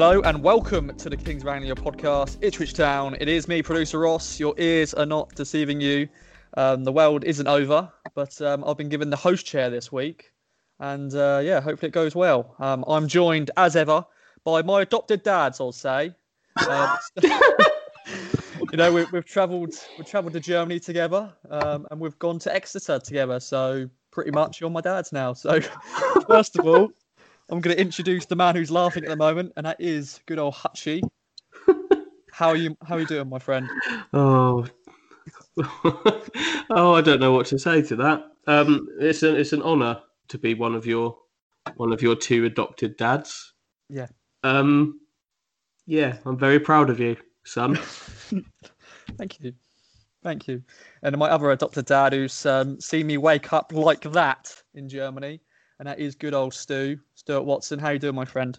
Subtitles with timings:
[0.00, 3.18] Hello and welcome to the Kings of Anglia podcast, Ipswich Town.
[3.20, 4.40] It is me, producer Ross.
[4.40, 6.08] Your ears are not deceiving you.
[6.56, 10.32] Um, the world isn't over, but um, I've been given the host chair this week,
[10.78, 12.54] and uh, yeah, hopefully it goes well.
[12.60, 14.02] Um, I'm joined as ever
[14.42, 16.14] by my adopted dads, I'll say.
[16.66, 22.38] Um, you know, we, we've travelled we've travelled to Germany together, um, and we've gone
[22.38, 23.38] to Exeter together.
[23.38, 25.34] So pretty much you're my dads now.
[25.34, 25.60] So
[26.26, 26.88] first of all.
[27.50, 30.38] I'm going to introduce the man who's laughing at the moment, and that is good
[30.38, 31.02] old Hutchie.
[32.32, 32.76] how are you?
[32.84, 33.68] How are you doing, my friend?
[34.12, 34.66] Oh,
[36.70, 38.24] oh, I don't know what to say to that.
[38.46, 41.18] Um, it's an it's an honour to be one of your
[41.76, 43.52] one of your two adopted dads.
[43.88, 44.06] Yeah.
[44.44, 45.00] Um,
[45.86, 47.76] yeah, I'm very proud of you, son.
[49.18, 49.52] Thank you,
[50.22, 50.62] thank you.
[51.02, 55.40] And my other adopted dad, who's um, seen me wake up like that in Germany,
[55.80, 57.00] and that is good old Stu.
[57.14, 57.78] Stuart Watson.
[57.78, 58.56] How you doing, my friend?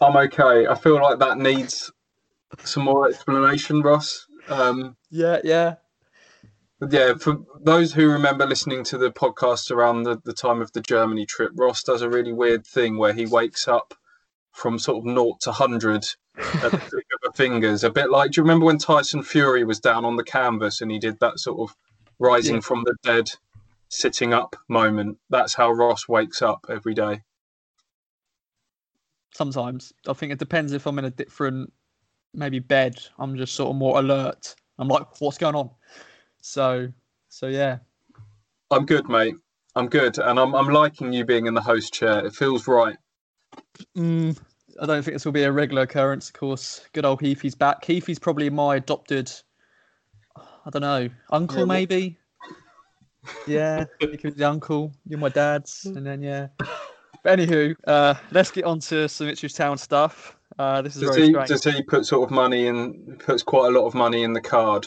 [0.00, 0.68] I'm okay.
[0.68, 1.90] I feel like that needs
[2.62, 4.28] some more explanation, Ross.
[4.48, 5.74] Um, yeah, yeah.
[6.88, 10.80] Yeah, for those who remember listening to the podcast around the, the time of the
[10.80, 13.92] Germany trip, Ross does a really weird thing where he wakes up
[14.52, 17.82] from sort of naught to 100 at the click of the fingers.
[17.82, 20.90] A bit like, do you remember when Tyson Fury was down on the canvas and
[20.92, 21.76] he did that sort of
[22.20, 22.60] rising yeah.
[22.60, 23.32] from the dead,
[23.94, 25.18] sitting up moment?
[25.30, 27.22] That's how Ross wakes up every day
[29.34, 29.92] sometimes.
[30.08, 31.72] I think it depends if I'm in a different
[32.32, 32.98] maybe bed.
[33.18, 34.54] I'm just sort of more alert.
[34.78, 35.70] I'm like, what's going on?
[36.40, 36.88] So
[37.28, 37.78] so yeah.
[38.70, 39.34] I'm good, mate.
[39.76, 42.24] I'm good, and I'm I'm liking you being in the host chair.
[42.24, 42.96] It feels right.
[43.96, 44.38] Mm,
[44.80, 46.28] I don't think this will be a regular occurrence.
[46.28, 47.84] Of course, good old Heafy's back.
[47.84, 49.32] Heafy's probably my adopted.
[50.36, 52.18] I don't know, uncle yeah, maybe.
[53.46, 54.92] Yeah, he could be the uncle.
[55.06, 56.48] You're my dad's, and then yeah.
[57.22, 60.36] But anywho, uh, let's get on to some Ipswich Town stuff.
[60.58, 61.48] Uh, this is does very he, strange.
[61.48, 63.16] Does he put sort of money in?
[63.18, 64.86] Puts quite a lot of money in the card,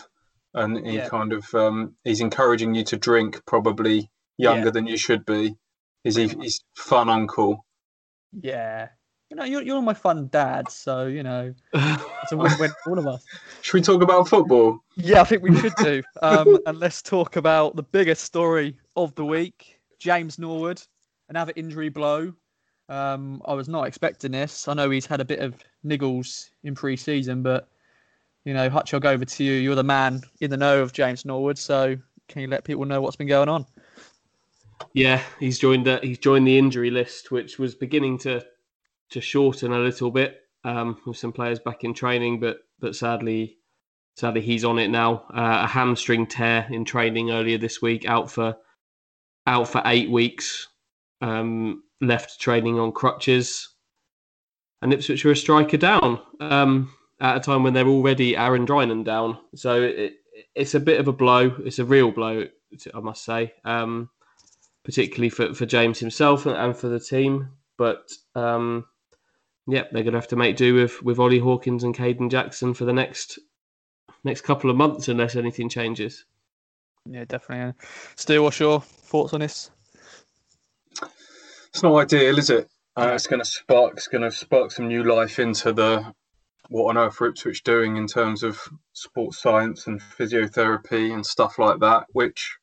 [0.53, 1.09] and he yeah.
[1.09, 3.41] kind of um, he's encouraging you to drink.
[3.45, 4.71] Probably younger yeah.
[4.71, 5.55] than you should be.
[6.03, 6.27] Is he?
[6.27, 7.65] He's fun uncle.
[8.39, 8.89] Yeah,
[9.29, 12.99] you know, you're you're my fun dad, so you know, it's a win-win for all
[12.99, 13.25] of us.
[13.61, 14.79] Should we talk about football?
[14.95, 16.03] Yeah, I think we should do.
[16.21, 20.81] Um, and let's talk about the biggest story of the week: James Norwood
[21.29, 22.33] another injury blow.
[22.89, 24.67] Um, I was not expecting this.
[24.67, 25.55] I know he's had a bit of
[25.85, 27.67] niggles in pre-season, but
[28.45, 29.53] you know, Hutch, I'll go over to you.
[29.53, 31.97] You're the man in the know of James Norwood, so
[32.29, 33.65] can you let people know what's been going on?
[34.93, 38.45] Yeah, he's joined the he's joined the injury list, which was beginning to
[39.11, 43.57] to shorten a little bit um, with some players back in training, but but sadly,
[44.15, 45.25] sadly he's on it now.
[45.33, 48.55] Uh, a hamstring tear in training earlier this week, out for
[49.45, 50.67] out for eight weeks
[51.21, 53.69] um, left training on crutches,
[54.81, 59.03] and Ipswich are a striker down um, at a time when they're already Aaron Drinan
[59.03, 59.37] down.
[59.55, 60.13] So it,
[60.55, 61.55] it's a bit of a blow.
[61.65, 62.45] It's a real blow,
[62.93, 64.09] I must say, um,
[64.83, 67.49] particularly for, for James himself and for the team.
[67.77, 68.85] But um,
[69.67, 72.73] yeah, they're going to have to make do with with Ollie Hawkins and Kayden Jackson
[72.73, 73.39] for the next
[74.23, 76.25] next couple of months, unless anything changes.
[77.05, 77.73] Yeah, definitely.
[78.15, 79.71] Stu, what's your thoughts on this?
[81.77, 82.67] it's not ideal, is it?
[82.95, 86.13] Uh, it's going to spark, it's going to spark some new life into the
[86.69, 88.59] what on earth are Ipswich doing in terms of
[88.93, 92.07] sports science and physiotherapy and stuff like that.
[92.13, 92.57] Which,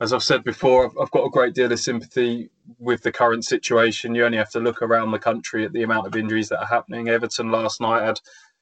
[0.00, 3.44] as I've said before, I've, I've got a great deal of sympathy with the current
[3.44, 4.14] situation.
[4.14, 6.66] You only have to look around the country at the amount of injuries that are
[6.66, 7.08] happening.
[7.08, 8.20] Everton last night had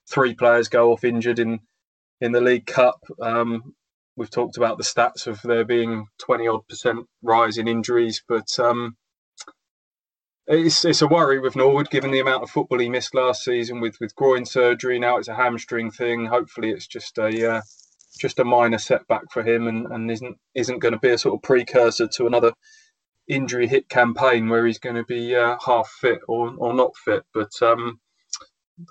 [0.09, 1.61] three players go off injured in
[2.21, 3.01] in the League Cup.
[3.21, 3.75] Um,
[4.17, 8.59] we've talked about the stats of there being 20 odd percent rise in injuries, but
[8.59, 8.97] um,
[10.47, 13.81] it's it's a worry with Norwood, given the amount of football he missed last season
[13.81, 14.99] with with groin surgery.
[14.99, 16.27] Now it's a hamstring thing.
[16.27, 17.61] Hopefully, it's just a uh,
[18.19, 21.35] just a minor setback for him, and, and isn't isn't going to be a sort
[21.35, 22.53] of precursor to another
[23.29, 27.25] injury hit campaign where he's going to be uh, half fit or or not fit.
[27.33, 28.01] But um,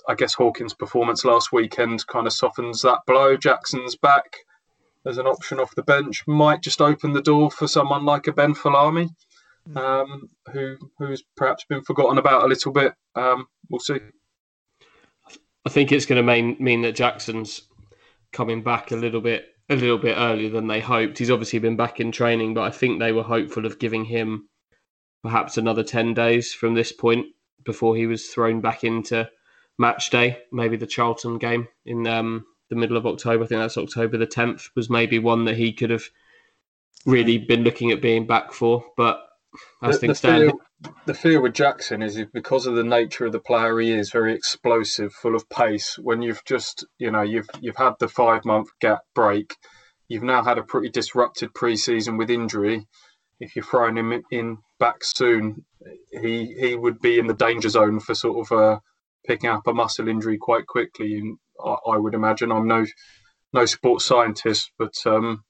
[0.07, 3.37] I guess Hawkins' performance last weekend kind of softens that blow.
[3.37, 4.37] Jackson's back
[5.05, 8.33] as an option off the bench might just open the door for someone like a
[8.33, 9.09] Ben Folami
[9.75, 12.93] um, who who's perhaps been forgotten about a little bit.
[13.15, 13.99] Um, we'll see.
[15.65, 17.63] I think it's going to mean mean that Jackson's
[18.35, 21.17] coming back a little bit a little bit earlier than they hoped.
[21.17, 24.47] He's obviously been back in training, but I think they were hopeful of giving him
[25.23, 27.27] perhaps another ten days from this point
[27.63, 29.27] before he was thrown back into
[29.79, 30.37] match day.
[30.51, 33.45] Maybe the Charlton game in um, the middle of October.
[33.45, 36.03] I think that's October the tenth was maybe one that he could have
[37.05, 39.21] really been looking at being back for, but
[39.81, 40.53] as the, things stand.
[41.05, 44.33] The fear with Jackson is because of the nature of the player he is, very
[44.33, 45.97] explosive, full of pace.
[45.97, 49.55] When you've just, you know, you've you've had the five month gap break,
[50.07, 52.85] you've now had a pretty disrupted preseason with injury.
[53.39, 55.65] If you're throwing him in back soon,
[56.11, 58.79] he he would be in the danger zone for sort of uh,
[59.27, 61.15] picking up a muscle injury quite quickly.
[61.15, 62.85] And I, I would imagine I'm no
[63.53, 65.43] no sports scientist, but um,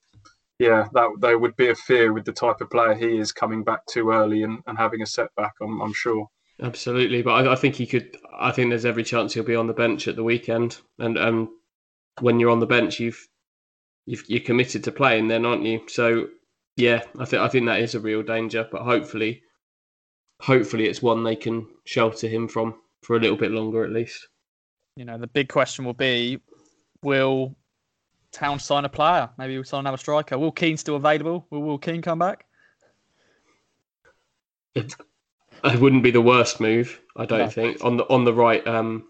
[0.59, 3.63] yeah, that there would be a fear with the type of player he is coming
[3.63, 5.53] back too early and, and having a setback.
[5.61, 6.29] I'm, I'm sure.
[6.61, 8.15] Absolutely, but I, I, think he could.
[8.39, 11.49] I think there's every chance he'll be on the bench at the weekend, and um,
[12.21, 13.27] when you're on the bench, you've,
[14.05, 15.81] you've you're committed to playing, then, aren't you?
[15.89, 16.29] So,
[16.77, 18.65] yeah, I think I think that is a real danger.
[18.71, 19.41] But hopefully,
[20.41, 24.29] hopefully, it's one they can shelter him from for a little bit longer at least.
[24.95, 26.39] You know, the big question will be:
[27.01, 27.53] Will
[28.35, 29.29] Town sign a player.
[29.37, 30.37] Maybe we'll sign another striker.
[30.37, 31.47] Will Keane still available?
[31.49, 32.45] Will Will Keane come back?
[34.73, 34.93] It,
[35.63, 37.49] it wouldn't be the worst move, I don't no.
[37.49, 37.81] think.
[37.81, 39.07] On the on the right um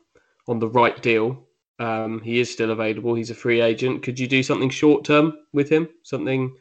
[0.48, 1.44] on the right deal,
[1.80, 3.16] um, he is still available.
[3.16, 4.04] He's a free agent.
[4.04, 5.90] Could you do something short term with him?
[6.04, 6.56] Something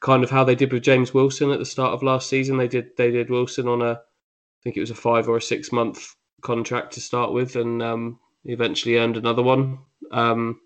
[0.00, 2.56] kind of how they did with James Wilson at the start of last season.
[2.56, 5.42] They did they did Wilson on a I think it was a five or a
[5.42, 9.80] six month contract to start with, and um, eventually earned another one.
[10.10, 10.61] Um,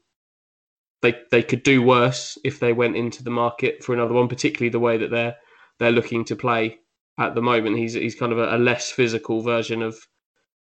[1.03, 4.71] they they could do worse if they went into the market for another one, particularly
[4.71, 5.37] the way that they're
[5.79, 6.79] they're looking to play
[7.19, 7.79] at the moment.
[7.79, 9.99] He's he's kind of a, a less physical version of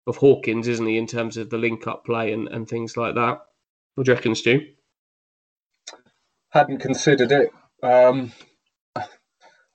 [0.07, 3.15] of Hawkins, isn't he, in terms of the link up play and, and things like
[3.17, 3.41] that?
[3.95, 4.61] What do you reckon, Stu?
[6.51, 7.51] Hadn't considered it.
[7.83, 8.33] Um,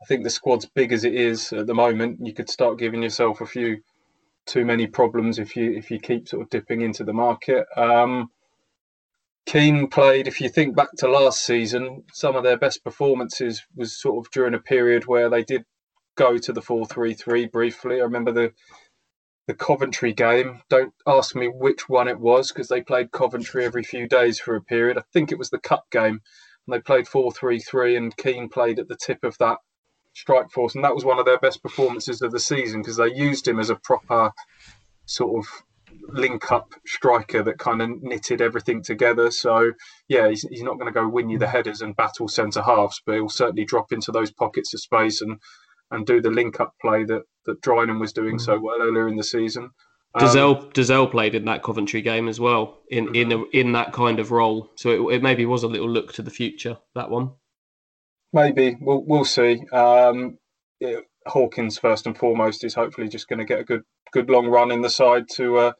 [0.02, 2.20] I think the squad's big as it is at the moment.
[2.26, 3.82] You could start giving yourself a few
[4.48, 7.66] too many problems if you if you keep sort of dipping into the market.
[7.78, 8.32] Um,
[9.46, 14.00] Keane played, if you think back to last season, some of their best performances was
[14.00, 15.66] sort of during a period where they did
[16.16, 18.00] go to the 4 3 3 briefly.
[18.00, 18.54] I remember the
[19.48, 20.62] the Coventry game.
[20.70, 24.56] Don't ask me which one it was because they played Coventry every few days for
[24.56, 24.98] a period.
[24.98, 26.22] I think it was the Cup game.
[26.68, 29.58] And they played 4 3 3, and Keane played at the tip of that
[30.14, 30.76] strike force.
[30.76, 33.60] And that was one of their best performances of the season because they used him
[33.60, 34.32] as a proper
[35.06, 35.64] sort of
[36.10, 39.32] link up striker that kind of knitted everything together.
[39.32, 39.72] So
[40.08, 43.02] yeah, he's, he's not going to go win you the headers and battle centre halves,
[43.06, 45.40] but he'll certainly drop into those pockets of space and
[45.92, 48.62] and do the link up play that that Drinan was doing so mm.
[48.62, 49.72] well earlier in the season.
[50.14, 54.20] Um, Dozzell played in that Coventry game as well in in a, in that kind
[54.20, 57.32] of role, so it, it maybe was a little look to the future that one.
[58.34, 59.62] Maybe we'll we'll see.
[59.72, 60.38] Um,
[60.80, 64.48] it, Hawkins first and foremost is hopefully just going to get a good good long
[64.48, 65.74] run in the side to uh,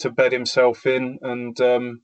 [0.00, 2.02] to bed himself in, and um,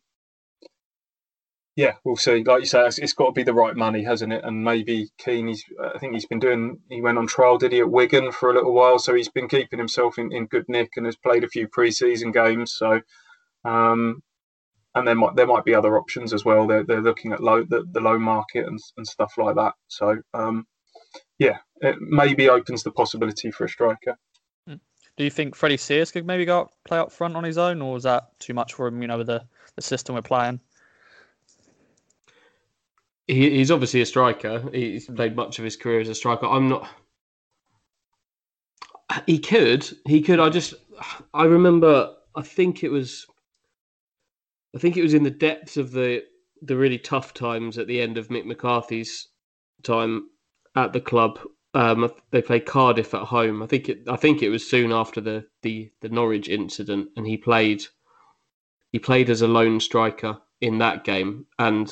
[1.76, 2.44] yeah, we'll see.
[2.44, 4.44] Like you say, it's, it's got to be the right money, hasn't it?
[4.44, 6.78] And maybe Keane, he's I think he's been doing.
[6.90, 8.98] He went on trial, did he, at Wigan for a little while?
[8.98, 12.32] So he's been keeping himself in, in good nick and has played a few pre-season
[12.32, 12.72] games.
[12.74, 13.00] So.
[13.64, 14.22] Um,
[14.94, 16.66] and there might there might be other options as well.
[16.66, 19.72] They're they're looking at low the, the low market and, and stuff like that.
[19.88, 20.66] So um,
[21.38, 24.16] yeah, it maybe opens the possibility for a striker.
[24.66, 24.76] Hmm.
[25.16, 27.82] Do you think Freddie Sears could maybe go up, play up front on his own,
[27.82, 29.02] or is that too much for him?
[29.02, 29.44] You know, with the,
[29.76, 30.60] the system we're playing.
[33.26, 34.64] He, he's obviously a striker.
[34.72, 36.46] He's played much of his career as a striker.
[36.46, 36.88] I'm not.
[39.26, 39.88] He could.
[40.06, 40.40] He could.
[40.40, 40.74] I just.
[41.34, 42.14] I remember.
[42.34, 43.26] I think it was.
[44.74, 46.22] I think it was in the depths of the
[46.62, 49.28] the really tough times at the end of Mick McCarthy's
[49.82, 50.28] time
[50.76, 51.40] at the club.
[51.74, 53.62] Um, they played Cardiff at home.
[53.62, 54.02] I think it.
[54.08, 57.84] I think it was soon after the, the, the Norwich incident, and he played.
[58.90, 61.90] He played as a lone striker in that game, and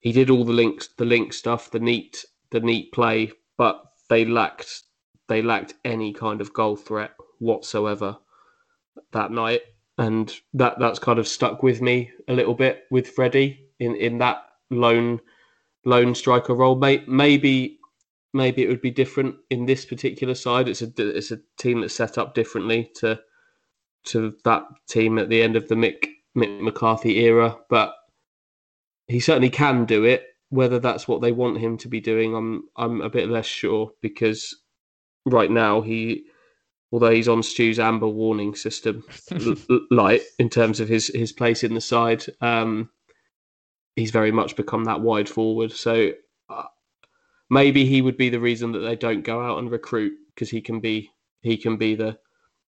[0.00, 4.24] he did all the links, the link stuff, the neat, the neat play, but they
[4.24, 4.82] lacked
[5.28, 8.18] they lacked any kind of goal threat whatsoever
[9.12, 9.62] that night,
[9.98, 14.18] and that that's kind of stuck with me a little bit with Freddie in in
[14.18, 15.20] that lone
[15.84, 16.76] lone striker role.
[16.76, 17.78] Maybe
[18.36, 20.68] maybe it would be different in this particular side.
[20.68, 23.18] It's a it's a team that's set up differently to
[24.06, 27.94] to that team at the end of the Mick, Mick McCarthy era, but
[29.08, 30.24] he certainly can do it.
[30.50, 33.90] Whether that's what they want him to be doing, I'm I'm a bit less sure
[34.00, 34.54] because
[35.24, 36.26] right now he,
[36.92, 39.02] although he's on Stu's amber warning system
[39.90, 42.90] light in terms of his his place in the side, um,
[43.96, 45.72] he's very much become that wide forward.
[45.72, 46.12] So
[47.50, 50.60] maybe he would be the reason that they don't go out and recruit because he
[50.60, 51.10] can be
[51.42, 52.18] he can be the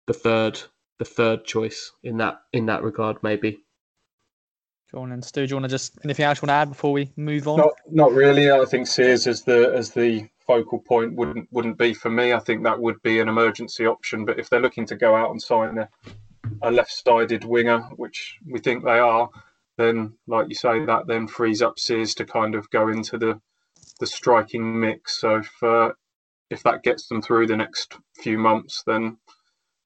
[0.05, 0.59] the third
[0.99, 3.59] the third choice in that in that regard maybe.
[4.91, 6.69] Go on and Stu, do you want to just anything else you want to add
[6.69, 7.57] before we move on?
[7.57, 8.49] Not, not really.
[8.49, 12.31] I think Sears as the as the focal point wouldn't wouldn't be for me.
[12.31, 14.23] I think that would be an emergency option.
[14.23, 15.89] But if they're looking to go out and sign a,
[16.61, 19.29] a left-sided winger, which we think they are,
[19.77, 23.41] then like you say, that then frees up Sears to kind of go into the
[23.97, 25.21] the striking mix.
[25.21, 25.91] So if uh,
[26.49, 29.17] if that gets them through the next few months, then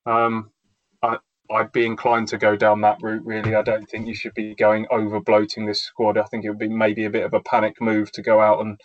[0.05, 0.51] um,
[1.01, 1.17] I,
[1.51, 3.25] I'd be inclined to go down that route.
[3.25, 6.17] Really, I don't think you should be going over bloating this squad.
[6.17, 8.61] I think it would be maybe a bit of a panic move to go out
[8.61, 8.79] and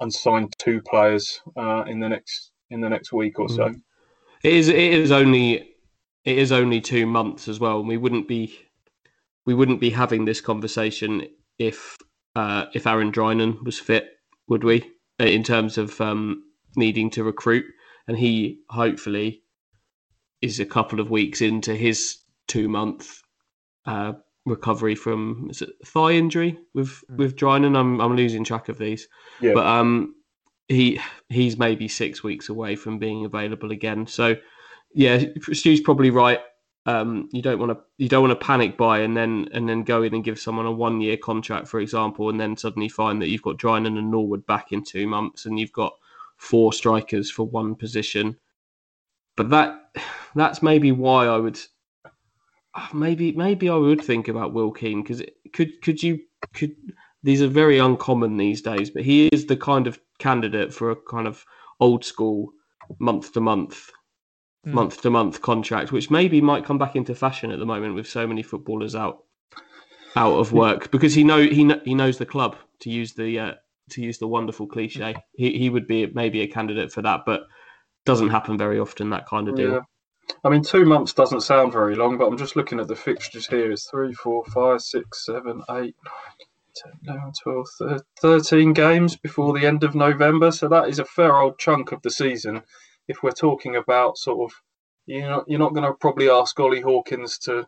[0.00, 3.68] and sign two players uh, in the next in the next week or so.
[3.68, 3.82] Mm.
[4.42, 5.76] It is it is only
[6.24, 7.82] it is only two months as well.
[7.82, 8.58] We wouldn't be
[9.46, 11.26] we wouldn't be having this conversation
[11.58, 11.96] if
[12.34, 14.15] uh, if Aaron Drinan was fit,
[14.48, 14.90] would we?
[15.18, 16.42] In terms of um,
[16.76, 17.64] needing to recruit,
[18.06, 19.42] and he hopefully
[20.42, 23.22] is a couple of weeks into his two month
[23.86, 24.12] uh,
[24.44, 27.16] recovery from is it thigh injury with mm.
[27.16, 27.76] with Drinan.
[27.76, 29.08] I'm I'm losing track of these,
[29.40, 29.52] yeah.
[29.54, 30.14] but um,
[30.68, 34.06] he he's maybe six weeks away from being available again.
[34.06, 34.36] So
[34.94, 35.22] yeah,
[35.52, 36.40] Stu's probably right.
[36.86, 39.82] Um, you don't want to you don't want to panic buy and then and then
[39.82, 43.20] go in and give someone a one year contract, for example, and then suddenly find
[43.20, 45.94] that you've got Drinan and Norwood back in two months and you've got
[46.36, 48.36] four strikers for one position.
[49.36, 49.80] But that
[50.36, 51.58] that's maybe why I would
[52.94, 56.20] maybe maybe I would think about Will Keane because could could you
[56.54, 56.76] could
[57.22, 60.96] these are very uncommon these days, but he is the kind of candidate for a
[60.96, 61.44] kind of
[61.80, 62.52] old school
[63.00, 63.90] month to month.
[64.66, 64.72] Mm.
[64.72, 68.08] month to month contract, which maybe might come back into fashion at the moment with
[68.08, 69.22] so many footballers out
[70.16, 70.54] out of mm.
[70.54, 73.52] work because he know he he knows the club to use the uh,
[73.90, 75.14] to use the wonderful cliche.
[75.14, 75.22] Mm.
[75.34, 77.42] He he would be maybe a candidate for that, but
[78.04, 79.72] doesn't happen very often that kind of deal.
[79.72, 79.80] Yeah.
[80.42, 83.46] I mean, two months doesn't sound very long, but I'm just looking at the fixtures
[83.46, 83.70] here.
[83.70, 89.64] It's three, four, five, six, seven, eight, nine, 10, 11, 12, 13 games before the
[89.64, 90.50] end of November.
[90.50, 92.62] So that is a fair old chunk of the season.
[93.08, 94.56] If we're talking about sort of,
[95.06, 97.66] you know, you're not going to probably ask Ollie Hawkins to,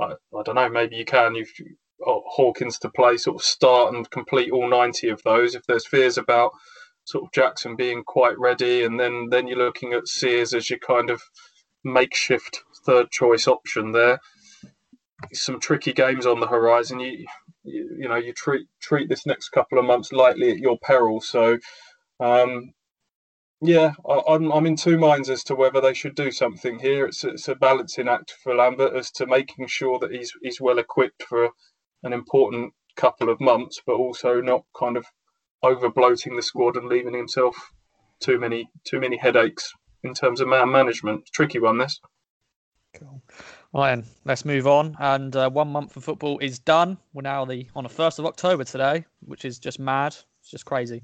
[0.00, 1.34] I, I don't know, maybe you can.
[1.34, 1.52] You've
[2.06, 5.54] oh, Hawkins to play sort of start and complete all 90 of those.
[5.54, 6.52] If there's fears about
[7.04, 10.78] sort of Jackson being quite ready, and then then you're looking at Sears as your
[10.78, 11.22] kind of
[11.84, 14.20] makeshift third choice option there.
[15.32, 17.00] Some tricky games on the horizon.
[17.00, 17.26] You,
[17.64, 21.20] you, you know you treat treat this next couple of months lightly at your peril.
[21.20, 21.58] So,
[22.20, 22.72] um,
[23.62, 26.80] yeah, I, am I'm, I'm in two minds as to whether they should do something
[26.80, 27.06] here.
[27.06, 30.78] It's it's a balancing act for Lambert as to making sure that he's he's well
[30.78, 31.50] equipped for
[32.02, 35.06] an important couple of months, but also not kind of
[35.62, 37.56] over bloating the squad and leaving himself
[38.18, 41.28] too many too many headaches in terms of man management.
[41.32, 42.00] Tricky one, this.
[42.94, 43.22] Cool.
[43.72, 44.96] Right, let's move on.
[44.98, 46.98] And uh, one month of football is done.
[47.14, 50.16] We're now the on the first of October today, which is just mad.
[50.42, 51.02] It's just crazy.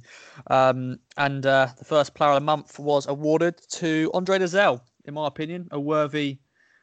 [0.51, 5.15] Um, and uh, the first player of the month was awarded to Andre Dozzell, in
[5.15, 6.39] my opinion, a worthy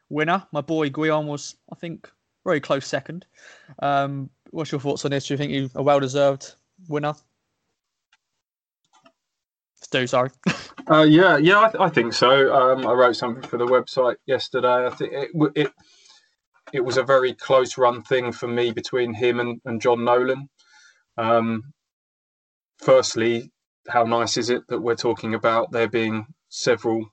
[0.10, 0.42] winner.
[0.54, 2.10] My boy Gwion was, I think,
[2.46, 3.26] very close second.
[3.80, 5.28] Um, what's your thoughts on this?
[5.28, 6.56] Do you think you a well deserved
[6.88, 7.14] winner?
[9.82, 10.30] Stu, sorry.
[10.90, 12.56] uh, yeah, yeah, I, th- I think so.
[12.56, 14.88] Um, I wrote something for the website yesterday.
[14.88, 15.72] I think it, it
[16.72, 20.50] it was a very close run thing for me between him and, and Jon Nolan.
[21.18, 21.74] Um,
[22.86, 23.52] firstly,
[23.90, 27.10] how nice is it that we're talking about there being several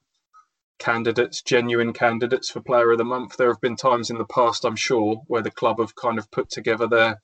[0.77, 3.37] candidates, genuine candidates for Player of the Month?
[3.37, 6.31] There have been times in the past, I'm sure, where the club have kind of
[6.31, 7.21] put together their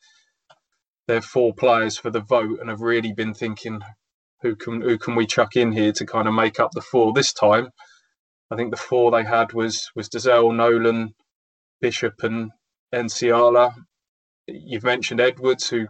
[1.07, 3.81] their four players for the vote and have really been thinking
[4.41, 7.13] who can who can we chuck in here to kind of make up the four
[7.13, 7.69] this time?
[8.51, 11.13] I think the four they had was was Dozzell, Nolan,
[11.81, 12.51] Bishop, and
[12.93, 13.73] Nsiala.
[14.47, 15.87] You've mentioned Edwards, who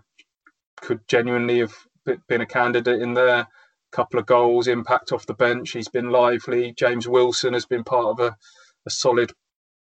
[0.81, 1.73] could genuinely have
[2.27, 3.47] been a candidate in there.
[3.91, 5.71] Couple of goals, impact off the bench.
[5.71, 6.73] He's been lively.
[6.77, 8.35] James Wilson has been part of a,
[8.85, 9.33] a solid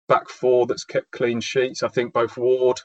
[0.09, 1.83] back four that's kept clean sheets.
[1.83, 2.81] I think both Ward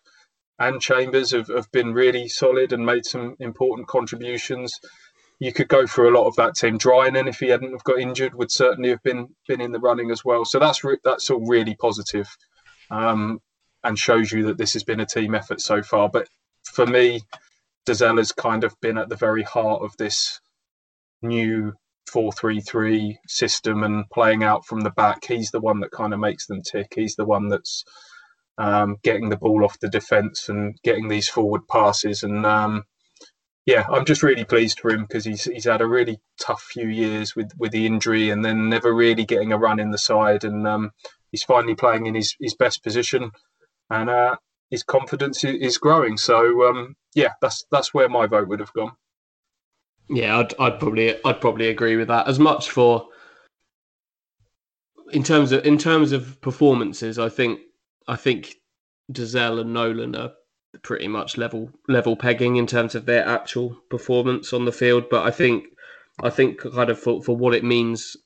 [0.60, 4.78] and Chambers have, have been really solid and made some important contributions
[5.40, 6.78] you could go through a lot of that team.
[6.78, 10.10] Drinan, if he hadn't have got injured, would certainly have been been in the running
[10.10, 10.46] as well.
[10.46, 12.30] So that's re- that's all really positive,
[12.90, 13.42] um,
[13.84, 16.10] and shows you that this has been a team effort so far.
[16.10, 16.30] But
[16.64, 17.22] for me,
[17.86, 20.40] Dozzell has kind of been at the very heart of this
[21.22, 21.74] new
[22.12, 25.26] four-three-three system and playing out from the back.
[25.26, 26.94] He's the one that kind of makes them tick.
[26.96, 27.84] He's the one that's
[28.58, 32.84] um, getting the ball off the defence and getting these forward passes and um,
[33.66, 36.88] yeah, I'm just really pleased for him because he's he's had a really tough few
[36.88, 40.44] years with with the injury and then never really getting a run in the side,
[40.44, 40.92] and um,
[41.32, 43.32] he's finally playing in his his best position,
[43.90, 44.36] and uh,
[44.74, 46.18] his confidence is growing.
[46.18, 48.94] So um, yeah, that's that's where my vote would have gone.
[50.10, 52.28] Yeah, I'd, I'd probably I'd probably agree with that.
[52.28, 53.08] As much for
[55.12, 57.60] in terms of in terms of performances, I think
[58.08, 58.56] I think
[59.12, 60.32] Dozzell and Nolan are
[60.82, 65.04] pretty much level level pegging in terms of their actual performance on the field.
[65.08, 65.66] But I think
[66.24, 68.18] I think kind of for, for what it means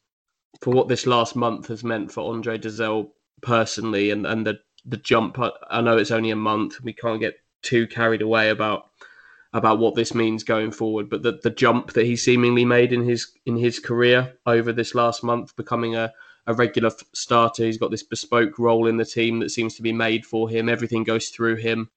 [0.61, 3.09] for what this last month has meant for Andre Dozzell
[3.41, 5.37] personally and, and the the jump
[5.69, 8.89] I, know it's only a month, we can't get too carried away about
[9.53, 13.03] about what this means going forward, but the, the jump that he seemingly made in
[13.03, 16.13] his in his career over this last month, becoming a,
[16.45, 19.93] a regular starter, he's got this bespoke role in the team that seems to be
[19.93, 20.69] made for him.
[20.69, 21.89] Everything goes through him.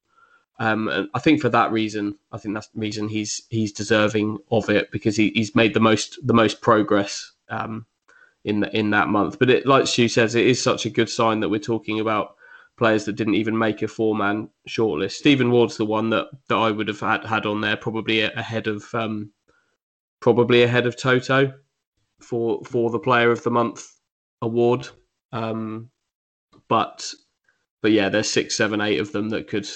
[0.59, 4.39] Um, and I think for that reason, I think that's the reason he's he's deserving
[4.51, 7.87] of it because he, he's made the most the most progress um,
[8.45, 9.39] in the, in that month.
[9.39, 12.37] But it, like Stu says, it is such a good sign that we're talking about
[12.81, 15.13] players that didn't even make a four man shortlist.
[15.13, 18.67] Stephen Ward's the one that, that I would have had, had on there, probably ahead
[18.67, 19.31] of um,
[20.21, 21.53] probably ahead of Toto
[22.21, 23.87] for for the Player of the Month
[24.43, 24.89] award.
[25.31, 25.91] Um,
[26.69, 27.13] but
[27.83, 29.69] but yeah, there's six, seven, eight of them that could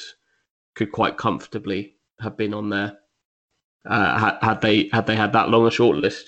[0.75, 2.97] could quite comfortably have been on there
[3.87, 6.25] uh, had, had they had they had that long a shortlist.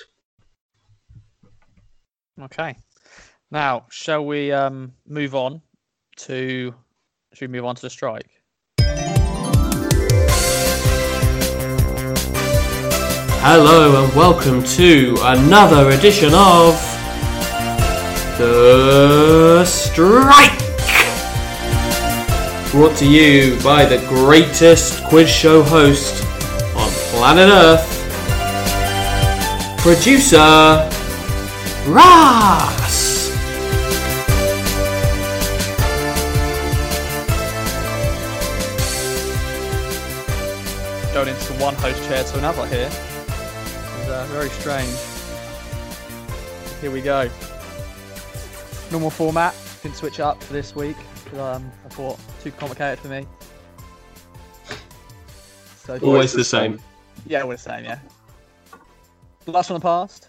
[2.41, 2.77] Okay.
[3.51, 5.63] Now, shall we um, move on
[6.17, 6.75] to?
[7.33, 8.31] Should we move on to the strike?
[13.49, 16.75] Hello and welcome to another edition of
[18.39, 20.59] the Strike
[22.73, 26.25] brought to you by the greatest quiz show host
[26.77, 27.89] on planet Earth,
[29.79, 30.91] producer
[31.87, 33.06] Ross.
[41.57, 42.87] Into one host chair to another here.
[42.87, 44.95] It's uh, very strange.
[46.83, 47.31] Here we go.
[48.91, 49.55] Normal format.
[49.83, 50.97] Didn't switch up for this week.
[51.39, 53.27] Um, I thought too complicated for me.
[55.77, 56.79] So always the same.
[57.27, 57.85] Yeah, always the same.
[57.85, 58.01] Yeah.
[59.47, 60.29] Last one the past.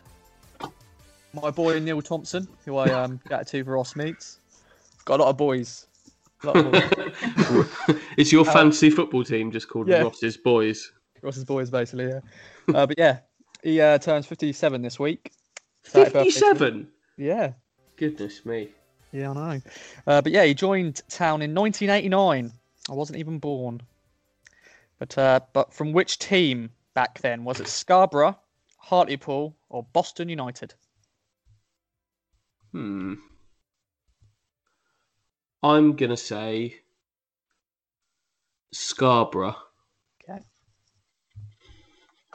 [1.33, 4.39] My boy Neil Thompson, who I um got to for Ross meets.
[5.03, 5.87] Got a lot of boys.
[6.43, 7.99] Lot of boys.
[8.17, 10.03] Is your um, fancy football team just called yeah.
[10.03, 10.93] Ross's Boys?
[11.21, 12.07] Ross's Boys, basically.
[12.07, 12.19] Yeah.
[12.73, 13.19] uh, but yeah,
[13.63, 15.31] he uh, turns fifty-seven this week.
[15.83, 16.87] Fifty-seven.
[17.17, 17.53] Yeah.
[17.95, 18.69] Goodness me.
[19.11, 19.61] Yeah, I know.
[20.05, 22.51] Uh, but yeah, he joined town in 1989.
[22.89, 23.81] I wasn't even born.
[24.99, 27.43] But uh, but from which team back then?
[27.43, 28.37] Was it Scarborough,
[28.77, 30.73] Hartlepool, or Boston United?
[32.71, 33.15] Hmm.
[35.61, 36.75] I'm gonna say
[38.71, 39.55] Scarborough.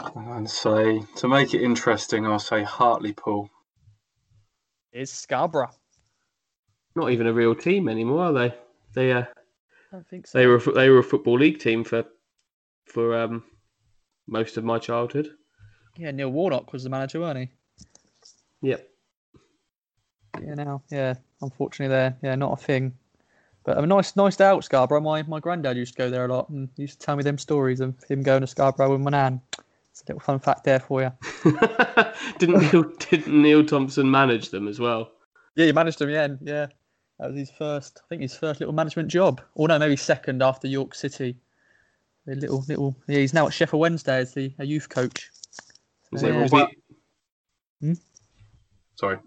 [0.03, 0.21] Okay.
[0.31, 3.49] And say to make it interesting, I'll say Hartlepool.
[4.93, 5.71] Is Scarborough
[6.95, 8.55] not even a real team anymore, are they?
[8.95, 9.25] They uh, I
[9.93, 10.38] don't think so.
[10.38, 12.05] They were they were a football league team for
[12.87, 13.45] for um
[14.27, 15.31] most of my childhood.
[15.97, 17.51] Yeah, Neil Warnock was the manager, wasn't
[18.61, 18.69] he?
[18.69, 18.88] Yep.
[20.43, 21.15] Yeah, now, yeah.
[21.41, 22.95] Unfortunately, they're yeah not a thing.
[23.65, 25.01] But a nice, nice day out Scarborough.
[25.01, 27.38] My my granddad used to go there a lot and used to tell me them
[27.38, 29.41] stories of him going to Scarborough with my nan.
[30.03, 31.12] It's a little fun fact there for you.
[32.38, 35.12] didn't Neil didn't Neil Thompson manage them as well?
[35.55, 36.11] Yeah, he managed them.
[36.11, 36.67] Yeah, yeah.
[37.21, 39.41] That was his first, I think, his first little management job.
[39.55, 41.37] Or no, maybe second after York City.
[42.27, 42.97] A little, little.
[43.07, 45.31] Yeah, he's now at Sheffield Wednesday as the a youth coach.
[46.17, 46.43] So, yeah.
[46.43, 46.67] was he,
[47.81, 47.93] hmm?
[48.97, 49.19] Sorry.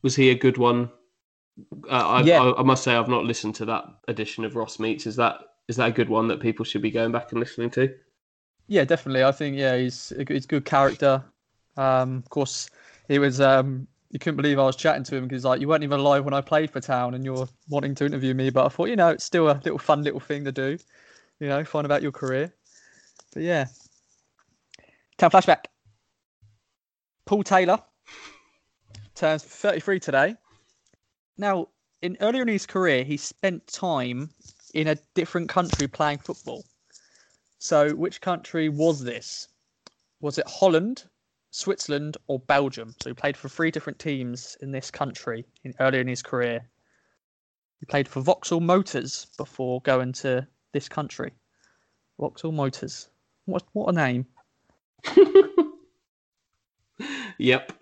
[0.00, 0.90] Was he a good one?
[1.90, 2.42] Uh, I, yeah.
[2.42, 5.06] I, I, must say I've not listened to that edition of Ross Meets.
[5.06, 7.70] Is that is that a good one that people should be going back and listening
[7.70, 7.94] to?
[8.68, 9.22] Yeah, definitely.
[9.24, 11.24] I think yeah, he's he's good character.
[11.76, 12.68] Um, of course,
[13.08, 15.84] he was um, you couldn't believe I was chatting to him because like you weren't
[15.84, 18.50] even alive when I played for Town, and you're wanting to interview me.
[18.50, 20.78] But I thought, you know, it's still a little fun little thing to do,
[21.40, 22.52] you know, find about your career.
[23.34, 23.66] But yeah,
[25.18, 25.66] Town flashback.
[27.26, 27.82] Paul Taylor
[29.14, 30.36] turns 33 today.
[31.38, 31.68] Now,
[32.02, 34.34] in earlier in his career, he spent time
[34.74, 36.66] in a different country playing football.
[37.58, 39.48] So, which country was this?
[40.20, 41.04] Was it Holland,
[41.56, 42.94] Switzerland, or Belgium.
[43.00, 46.68] So he played for three different teams in this country in, earlier in his career.
[47.80, 51.32] He played for Vauxhall Motors before going to this country.
[52.20, 53.08] Vauxhall Motors.
[53.46, 54.26] What what a name.
[57.38, 57.72] yep.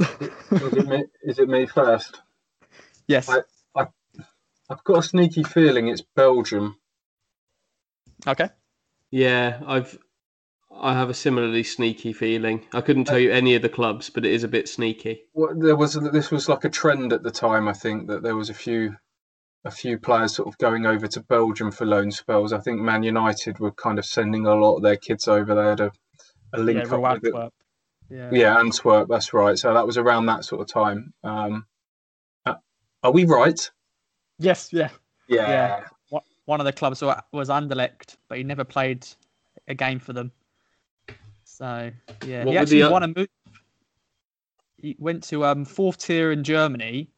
[0.00, 2.22] is, it me, is it me first?
[3.06, 3.28] Yes.
[3.28, 3.42] I,
[3.76, 3.86] I,
[4.68, 6.76] I've got a sneaky feeling it's Belgium.
[8.26, 8.48] Okay.
[9.10, 9.98] Yeah, I've
[10.74, 12.66] I have a similarly sneaky feeling.
[12.72, 15.24] I couldn't tell you any of the clubs, but it is a bit sneaky.
[15.34, 17.68] Well, there was this was like a trend at the time.
[17.68, 18.96] I think that there was a few
[19.64, 22.52] a few players sort of going over to Belgium for loan spells.
[22.52, 25.76] I think Man United were kind of sending a lot of their kids over there
[25.76, 25.92] to
[26.54, 27.52] a link Yeah, up Real with it.
[28.10, 28.30] Yeah.
[28.32, 29.08] Yeah, Antwerp.
[29.08, 29.58] That's right.
[29.58, 31.14] So that was around that sort of time.
[31.22, 31.66] Um,
[32.44, 32.54] uh,
[33.02, 33.70] are we right?
[34.38, 34.70] Yes.
[34.72, 34.90] Yeah.
[35.28, 35.48] Yeah.
[35.48, 35.84] Yeah.
[36.44, 37.02] One- One of the clubs
[37.32, 39.06] was Anderlecht, but he never played
[39.68, 40.32] a game for them.
[41.44, 41.90] So
[42.26, 43.28] yeah, What he actually the won a move.
[44.78, 47.08] He went to um fourth tier in Germany.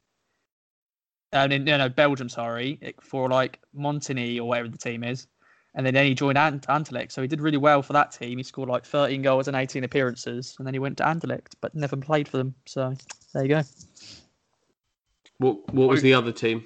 [1.33, 5.27] Um, in, no, no, Belgium, sorry, for like Montigny or whatever the team is,
[5.75, 7.11] and then, then he joined Ant- Anderlecht.
[7.11, 8.39] So he did really well for that team.
[8.39, 11.75] He scored like 13 goals and 18 appearances, and then he went to Anderlecht, but
[11.75, 12.55] never played for them.
[12.67, 12.95] So
[13.33, 13.63] there you go.
[15.39, 16.65] What What was the other team?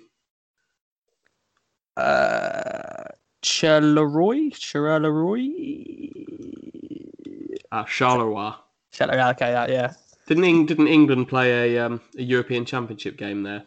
[1.98, 3.04] Uh,
[3.42, 6.12] Charleroi, Charleroi,
[7.72, 8.54] Ah, Charleroi.
[8.92, 9.30] Charleroi.
[9.32, 9.92] Okay, that yeah.
[10.26, 13.64] Didn't Eng- Didn't England play a um, a European Championship game there?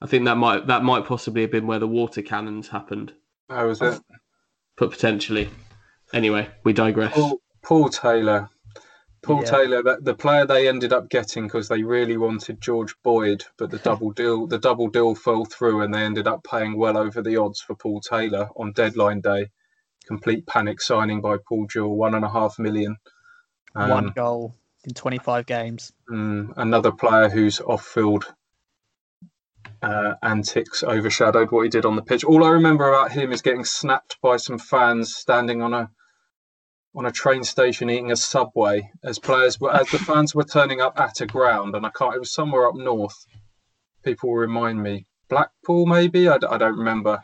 [0.00, 3.12] I think that might that might possibly have been where the water cannons happened,
[3.48, 4.00] How was it?
[4.76, 5.48] but potentially.
[6.12, 7.14] Anyway, we digress.
[7.14, 8.48] Paul, Paul Taylor.
[9.26, 9.50] Paul Yeah.
[9.50, 13.70] Taylor, that, the player they ended up getting because they really wanted George Boyd, but
[13.70, 17.20] the double deal the double deal fell through, and they ended up paying well over
[17.22, 19.48] the odds for Paul Taylor on deadline day.
[20.06, 22.96] Complete panic signing by Paul Jewell, one and a half million.
[23.74, 25.92] Um, One goal in 25 games.
[26.08, 28.32] Mm, another player whose off-field
[29.82, 32.22] uh, antics overshadowed what he did on the pitch.
[32.22, 35.90] All I remember about him is getting snapped by some fans standing on a
[36.96, 40.80] on a train station eating a subway as players were as the fans were turning
[40.80, 42.14] up at a ground, and I can't.
[42.14, 43.26] It was somewhere up north.
[44.02, 45.06] People will remind me.
[45.28, 46.28] Blackpool, maybe.
[46.28, 47.22] I don't remember.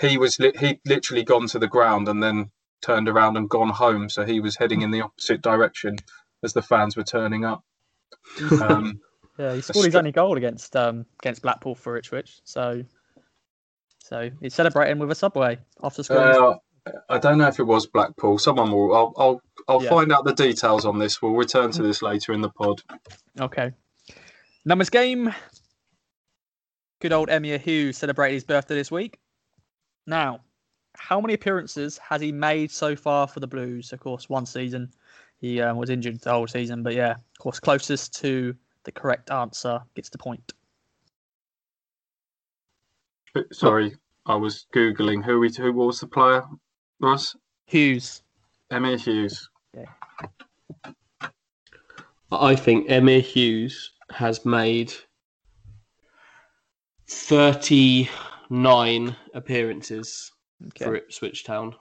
[0.00, 3.68] He was li- he literally gone to the ground and then turned around and gone
[3.68, 4.08] home.
[4.08, 5.96] So he was heading in the opposite direction
[6.42, 7.62] as the fans were turning up.
[8.62, 9.00] Um,
[9.38, 12.40] Yeah, he scored his only goal against um against Blackpool for Ipswich.
[12.44, 12.84] So,
[13.98, 16.36] so he's celebrating with a subway after scoring.
[16.36, 16.58] Uh,
[17.08, 18.38] I don't know if it was Blackpool.
[18.38, 18.94] Someone will.
[18.94, 19.14] I'll.
[19.16, 19.90] I'll, I'll Yeah.
[19.90, 21.20] find out the details on this.
[21.20, 22.82] We'll return to this later in the pod.
[23.38, 23.72] Okay.
[24.64, 25.32] Numbers game.
[27.00, 29.18] Good old Emyr Huws celebrated his birthday this week.
[30.06, 30.40] Now,
[30.96, 33.92] how many appearances has he made so far for the Blues?
[33.92, 34.90] Of course, one season.
[35.38, 39.30] He um, was injured the whole season, but yeah, of course, closest to the correct
[39.30, 40.52] answer gets the point.
[43.52, 43.94] Sorry,
[44.26, 45.50] I was googling who we.
[45.56, 46.42] Who was the player?
[47.00, 47.34] Russ
[47.66, 48.22] Hughes.
[48.70, 49.48] Emyr Huws.
[52.32, 54.92] I think Emyr Huws has made
[57.08, 60.30] 39 appearances
[60.68, 60.84] Okay.
[60.84, 61.74] for Ipswich Town.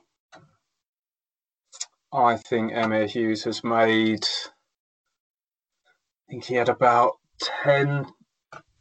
[2.11, 4.23] I think Emyr Huws has made.
[4.23, 8.07] I think he had about ten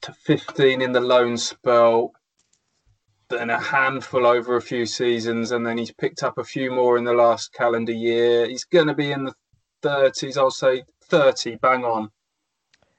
[0.03, 2.13] to fifteen in the loan spell,
[3.29, 6.97] then a handful over a few seasons, and then he's picked up a few more
[6.97, 8.49] in the last calendar year.
[8.49, 9.35] He's going to be in the
[9.83, 10.37] thirties.
[10.37, 11.57] I'll say thirty.
[11.57, 12.11] Bang on.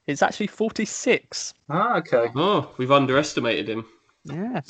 [0.08, 1.54] It's actually 46.
[1.70, 2.32] Ah, okay.
[2.36, 3.86] Oh, we've underestimated him.
[4.24, 4.62] Yeah.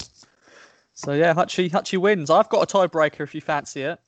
[0.92, 2.30] So yeah, Hutchie, Hutchie wins.
[2.30, 4.00] I've got a tiebreaker if you fancy it.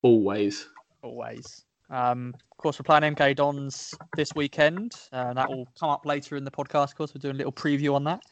[0.00, 0.66] Always.
[1.02, 1.66] always.
[1.90, 4.94] Um, of course, we're playing MK Dons this weekend.
[5.12, 6.92] Uh, that will come up later in the podcast.
[6.92, 8.22] Of course, we're doing a little preview on that.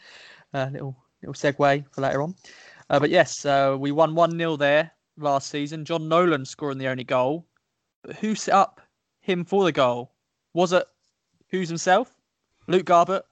[0.54, 2.34] Uh, little little segue for later on.
[2.90, 5.84] Uh, but yes, uh, we won one 0 there last season.
[5.84, 7.46] Jon Nolan scoring the only goal.
[8.02, 8.80] But who set up
[9.20, 10.12] him for the goal?
[10.54, 10.86] Was it
[11.52, 12.14] Huws himself,
[12.66, 13.22] Luke Garbutt,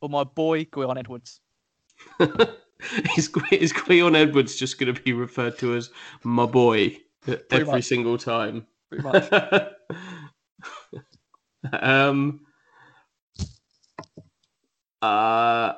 [0.00, 1.40] or my boy Gwion Edwards?
[2.20, 5.90] is, is Gwion Edwards just going to be referred to as
[6.24, 6.96] my boy
[7.50, 7.84] every much.
[7.84, 8.66] single time?
[8.90, 9.32] Pretty much.
[11.72, 12.40] um,
[15.02, 15.74] uh,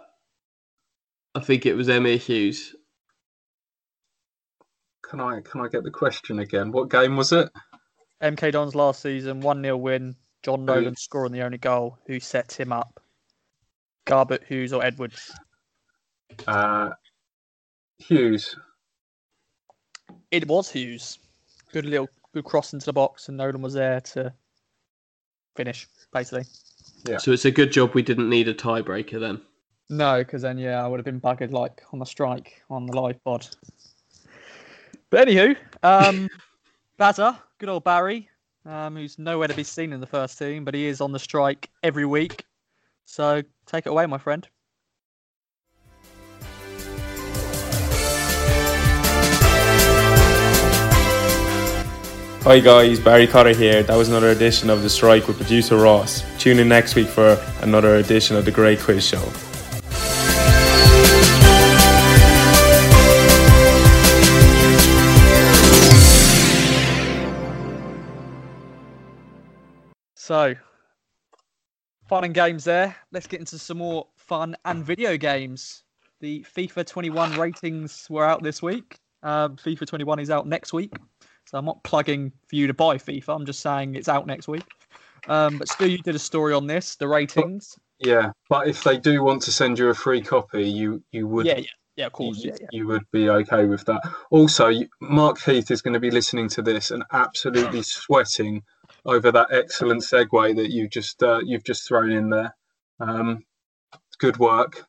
[1.36, 2.74] I think it was Emyr Huws.
[5.06, 6.72] Can I can I get the question again?
[6.72, 7.50] What game was it?
[8.22, 10.16] MK Dons last season, 1 0 win.
[10.42, 11.98] Jon Who- Nolan scoring the only goal.
[12.06, 13.00] Who set him up?
[14.06, 15.30] Garbutt, Huws, or Edwards?
[16.46, 16.90] Uh,
[18.02, 18.56] Huws.
[20.30, 21.18] It was Huws.
[21.70, 24.32] Good little good cross into the box, and Nolan was there to
[25.54, 26.46] finish, basically.
[27.06, 27.18] Yeah.
[27.18, 29.42] So it's a good job we didn't need a tiebreaker then.
[29.88, 33.00] No, because then, yeah, I would have been buggered like on the strike on the
[33.00, 33.46] live pod.
[35.10, 36.28] But anywho, um,
[36.98, 38.28] Bazza, good old Barry,
[38.64, 41.18] um, who's nowhere to be seen in the first team, but he is on the
[41.20, 42.44] strike every week.
[43.04, 44.46] So take it away, my friend.
[52.42, 53.82] Hi guys, Barry Cotter here.
[53.82, 56.24] That was another edition of The Strike with producer Ross.
[56.38, 59.32] Tune in next week for another edition of The Great Quiz Show.
[70.26, 70.56] So,
[72.08, 72.96] fun and games there.
[73.12, 75.84] Let's get into some more fun and video games.
[76.18, 78.98] The FIFA 21 ratings were out this week.
[79.22, 80.92] Um, FIFA 21 is out next week.
[81.44, 83.36] So I'm not plugging for you to buy FIFA.
[83.36, 84.64] I'm just saying it's out next week.
[85.28, 87.78] Um, but still, you did a story on this, the ratings.
[88.00, 91.46] Yeah, but if they do want to send you a free copy, you you would
[91.46, 92.38] Yeah, yeah, yeah, of course.
[92.38, 92.66] you, Yeah, yeah.
[92.72, 94.02] you would be okay with that.
[94.30, 98.64] Also, Mark Heath is going to be listening to this and absolutely sweating
[99.06, 102.54] over that excellent segue that you just uh, you've just thrown in there.
[103.00, 103.44] Um,
[104.18, 104.84] good work.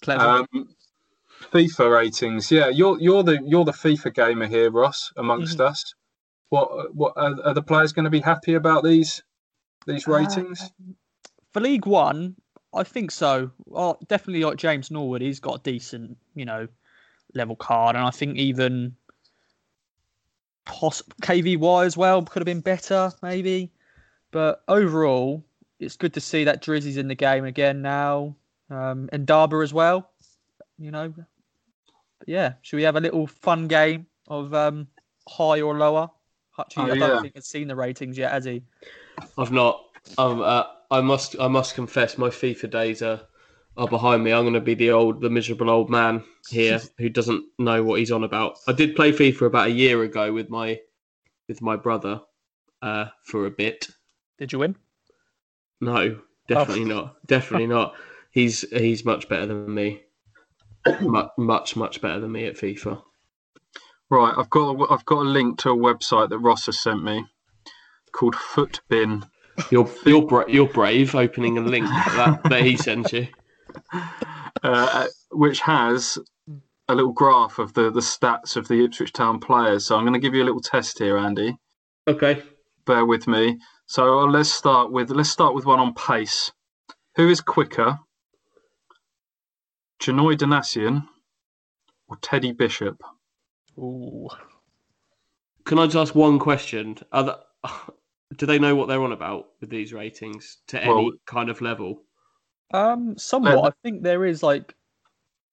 [0.00, 0.24] Clever.
[0.24, 0.46] Um,
[1.52, 2.50] FIFA ratings.
[2.50, 5.66] Yeah, you're you're the you're the FIFA gamer here, Ross, amongst Mm-hmm.
[5.66, 5.94] us.
[6.50, 9.22] What what are, are the players going to be happy about these
[9.86, 10.60] these ratings?
[10.62, 10.92] Uh,
[11.52, 12.36] for League One,
[12.74, 13.50] I think so.
[13.66, 16.68] Well, definitely like James Norwood, he's got a decent, you know,
[17.34, 18.96] level card, and I think even
[20.64, 23.70] poss- KVY as well could have been better, maybe.
[24.30, 25.44] But overall,
[25.78, 28.34] it's good to see that Drizzy's in the game again now,
[28.70, 30.10] um, and Darba as well.
[30.78, 31.24] You know, but
[32.26, 32.54] yeah.
[32.62, 34.86] Should we have a little fun game of um,
[35.28, 36.10] high or lower?
[36.58, 37.20] Hutchie, Oh, I don't yeah.
[37.20, 38.62] think he's seen the ratings yet, has he?
[39.38, 39.84] I've not.
[40.18, 41.36] Um, uh, I must.
[41.40, 43.20] I must confess, my FIFA days are
[43.76, 44.32] are behind me.
[44.32, 47.98] I'm going to be the old, the miserable old man here who doesn't know what
[47.98, 48.58] he's on about.
[48.66, 50.80] I did play FIFA about a year ago with my
[51.48, 52.20] with my brother
[52.80, 53.88] uh, for a bit.
[54.38, 54.76] Did you win?
[55.80, 57.16] No, definitely not.
[57.26, 57.94] Definitely not.
[58.30, 60.02] He's he's much better than me.
[61.00, 63.02] much, much much better than me at FIFA.
[64.10, 67.02] Right, I've got a, I've got a link to a website that Ross has sent
[67.02, 67.26] me
[68.12, 69.28] called Futbin.
[69.70, 73.28] You're you're bra- you're brave opening a link that that he sent you.
[74.62, 76.18] Uh, which has
[76.88, 79.86] a little graph of the, the stats of the Ipswich Town players.
[79.86, 81.56] So I'm going to give you a little test here, Andy.
[82.06, 82.42] Okay.
[82.86, 83.58] Bear with me.
[83.86, 86.52] So uh, let's start with let's start with one on pace.
[87.16, 87.98] Who is quicker,
[90.00, 91.06] Janoi Donacien
[92.08, 93.02] or Teddy Bishop?
[93.78, 94.28] Ooh.
[95.64, 96.98] Can I just ask one question?
[97.12, 97.38] Are the,
[98.36, 102.02] do they know what they're on about with these ratings to any kind of level?
[102.72, 103.58] Um, somewhat.
[103.58, 104.74] Um, I think there is like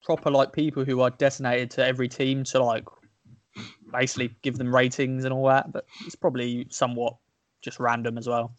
[0.04, 2.86] proper like people who are designated to every team to like
[3.92, 7.16] basically give them ratings and all that, but it's probably somewhat
[7.62, 8.54] just random as well.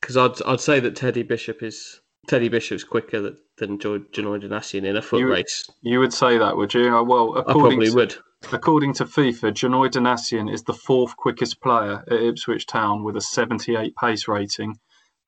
[0.00, 4.42] Because I'd I'd say that Teddy Bishop is Teddy Bishop's quicker than, than Joy- Janoi
[4.42, 5.68] Donacien in a foot You- race.
[5.82, 6.94] You would say that, would you?
[6.96, 8.14] Uh, Well, I according probably to, would.
[8.52, 13.20] according to FIFA, Janoi Donacien is the fourth quickest player at Ipswich Town with a
[13.20, 14.78] 78 pace rating.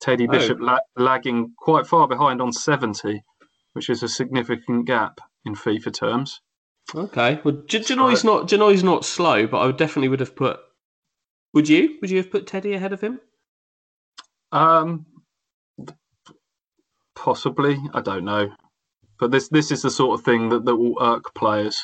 [0.03, 0.33] Teddy Oh.
[0.33, 3.23] Bishop la- lagging quite far behind on 70,
[3.73, 6.41] which is a significant gap in FIFA terms.
[6.95, 7.41] Okay.
[7.45, 10.59] Well, Janoi's not Janoi's not slow, but I definitely would have put.
[11.55, 11.97] Would you?
[12.01, 13.21] Would you have put Teddy ahead of him?
[14.51, 15.07] Um,
[17.15, 18.51] possibly, I don't know,
[19.19, 21.79] but this this is the sort of thing that, that will irk players.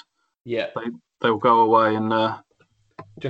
[0.44, 0.68] Yeah.
[0.74, 2.38] they they will go away and uh,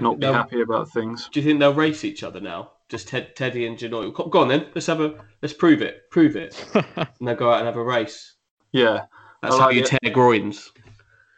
[0.00, 1.28] not be happy about things.
[1.32, 2.72] do you think they'll race each other now?
[2.88, 4.12] Just Ted, Teddy and Janoi.
[4.30, 4.66] Go on then.
[4.74, 5.14] Let's have a.
[5.42, 6.10] Let's prove it.
[6.10, 6.64] Prove it.
[6.74, 8.34] and they'll go out and have a race.
[8.72, 9.06] Yeah,
[9.42, 9.86] That's I how you it.
[9.86, 10.72] tear groins.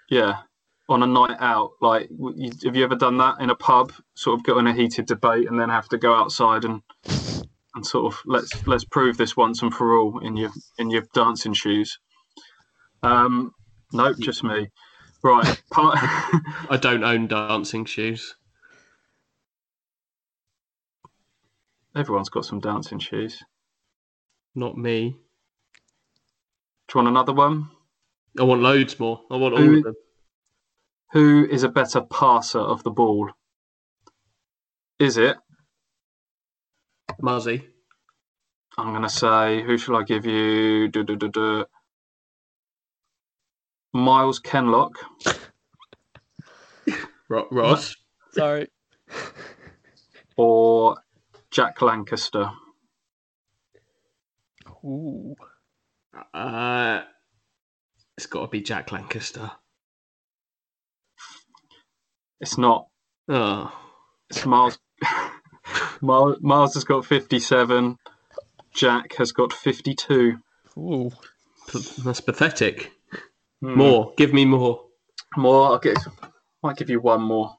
[0.08, 0.38] yeah.
[0.88, 3.92] On a night out, like, you, have you ever done that in a pub?
[4.14, 6.82] Sort of got in a heated debate and then have to go outside and
[7.76, 11.04] and sort of let's let's prove this once and for all in your in your
[11.14, 11.96] dancing shoes.
[13.04, 13.52] Um,
[13.92, 14.68] nope, just me.
[15.22, 15.96] Right, part.
[16.70, 18.34] I don't own dancing shoes.
[21.94, 23.42] Everyone's got some dancing shoes.
[24.54, 25.10] Not me.
[26.88, 27.68] Do you want another one?
[28.38, 29.20] I want loads more.
[29.30, 29.94] I want all of them.
[31.12, 33.30] Who is a better passer of the ball?
[34.98, 35.36] Is it?
[37.20, 37.66] Muzzy.
[38.78, 40.88] I'm going to say, who shall I give you?
[40.88, 41.64] Duh, duh, duh, duh.
[43.92, 44.92] Myles Kenlock
[47.28, 47.96] Ross.
[48.32, 48.68] Sorry.
[50.36, 50.96] or
[51.50, 52.50] Jack Lancaster?
[54.84, 55.34] Ooh.
[56.34, 57.02] Uh,
[58.16, 59.50] it's got to be Jack Lancaster.
[62.40, 62.86] It's not.
[63.28, 63.72] Oh,
[64.30, 64.78] It's Myles.
[66.00, 67.96] Myles, Myles has got 57.
[68.74, 70.38] Jack has got 52.
[70.78, 71.10] Ooh.
[71.68, 72.92] p- that's pathetic.
[73.60, 73.74] Hmm.
[73.76, 74.12] More.
[74.16, 74.84] Give me more.
[75.36, 75.66] More.
[75.72, 75.98] I'll get,
[76.62, 77.56] might give you one more.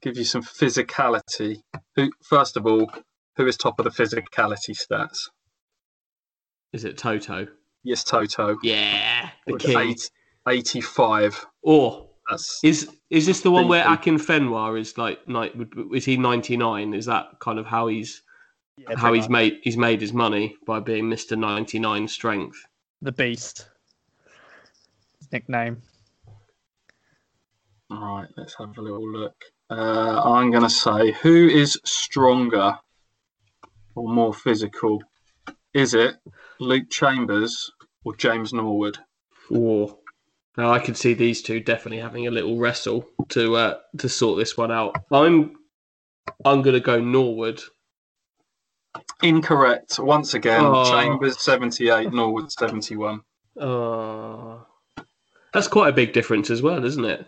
[0.00, 1.56] Give you some physicality.
[1.96, 2.90] Who, first of all,
[3.36, 5.18] who is top of the physicality stats?
[6.72, 7.46] Is it Toto?
[7.82, 8.56] Yes, Toto.
[8.62, 9.78] Yeah, the With king.
[9.78, 10.10] eight-
[10.46, 11.46] 85.
[11.62, 14.20] Or That's is is this the one where Decent.
[14.20, 15.54] Akinfenwa is like night?
[15.94, 16.94] Is he ninety nine?
[16.94, 18.22] Is that kind of how he's
[18.76, 19.30] Yeah, how he's much.
[19.30, 22.56] made he's made his money by being Mister ninety nine strength?
[23.02, 23.68] the beast.
[25.18, 25.82] His nickname.
[27.90, 28.28] all right.
[28.36, 29.34] Let's have a little look.
[29.70, 32.78] Uh, I'm going to say who is stronger
[33.94, 35.02] or more physical?
[35.74, 36.16] Is it
[36.58, 37.70] Luke Chambers
[38.04, 38.98] or James Norwood?
[39.50, 39.98] Or
[40.56, 44.38] now I could see these two definitely having a little wrestle to uh, to sort
[44.38, 44.96] this one out.
[45.12, 45.56] I'm
[46.44, 47.60] I'm gonna go Norwood.
[49.22, 49.98] Incorrect.
[49.98, 50.84] Once again, Oh.
[50.90, 53.20] Chambers 78, Norwood 71.
[53.60, 54.58] Uh,
[55.52, 57.26] that's quite a big difference as well, isn't it?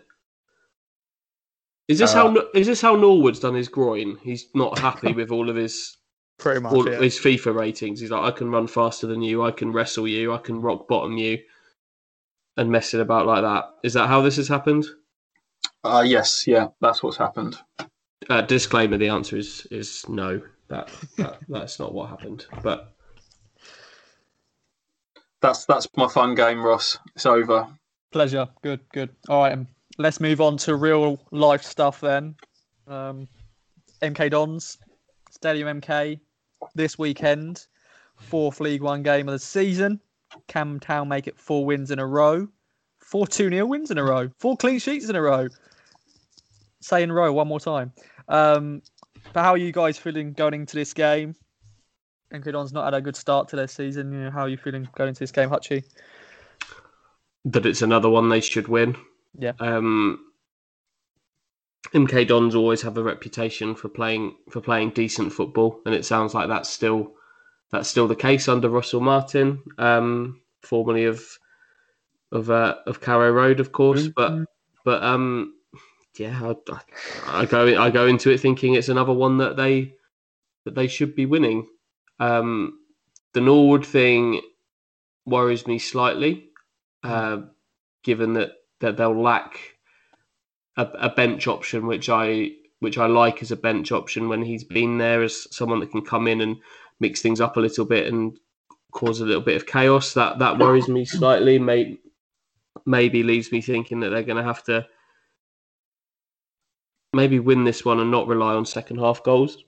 [1.90, 4.16] Is this Uh, how is this how Norwood's done his groin?
[4.22, 5.96] He's not happy with all of his
[6.38, 6.72] Pretty much.
[6.72, 7.00] all yeah.
[7.00, 8.00] his FIFA ratings.
[8.00, 10.86] He's like, I can run faster than you, I can wrestle you, I can rock
[10.88, 11.38] bottom you,
[12.56, 13.64] and mess it about like that.
[13.82, 14.86] Is that how this has happened?
[15.82, 17.58] Uh, yes, yeah, that's what's happened.
[18.28, 20.40] Uh, disclaimer: the answer is is no.
[20.68, 22.46] That, that that's not what happened.
[22.62, 22.92] But
[25.42, 26.98] That's that's my fun game, Ross.
[27.16, 27.66] It's over.
[28.12, 28.46] Pleasure.
[28.62, 29.10] Good, good.
[29.28, 29.66] All right, um,
[30.00, 32.34] let's move on to real life stuff then.
[32.86, 33.28] Um,
[34.02, 34.78] MK Dons,
[35.30, 36.18] Stadium MK,
[36.74, 37.66] this weekend,
[38.16, 40.00] fourth League One game of the season.
[40.48, 42.48] Cam Town make it four wins in a row,
[42.98, 45.48] four 2 0 wins in a row, four clean sheets in a row.
[46.80, 47.92] Say in a row one more time.
[48.28, 48.80] Um,
[49.34, 51.34] but how are you guys feeling going into this game?
[52.32, 54.12] MK Dons not had a good start to their season.
[54.12, 55.84] You know, how are you feeling going into this game, Hutchie?
[57.44, 58.96] that it's another one they should win.
[59.38, 59.52] Yeah.
[59.58, 60.26] Um,
[61.94, 66.34] MK Dons always have a reputation for playing for playing decent football, and it sounds
[66.34, 67.12] like that's still
[67.70, 71.24] that's still the case under Russell Martin, um, formerly of
[72.32, 74.08] of uh, of Carrow Road, of course.
[74.08, 74.44] But
[74.84, 75.54] but um,
[76.18, 76.80] yeah, I,
[77.26, 79.94] I go I go into it thinking it's another one that they
[80.64, 81.66] that they should be winning.
[82.18, 82.78] Um,
[83.32, 84.42] the Norwood thing
[85.24, 86.50] worries me slightly,
[87.02, 87.42] uh,
[88.02, 89.58] given that, that they'll lack
[90.76, 94.64] a, a bench option, which I which I like as a bench option when he's
[94.64, 96.56] been there as someone that can come in and
[96.98, 98.38] mix things up a little bit and
[98.92, 100.14] cause a little bit of chaos.
[100.14, 101.58] That that worries me slightly.
[101.58, 101.98] May,
[102.86, 104.86] maybe leaves me thinking that they're going to have to
[107.12, 109.58] maybe win this one and not rely on second half goals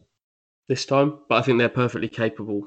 [0.68, 1.18] this time.
[1.28, 2.66] But I think they're perfectly capable,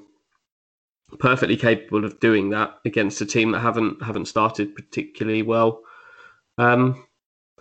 [1.20, 5.82] perfectly capable of doing that against a team that haven't haven't started particularly well.
[6.58, 7.06] Um,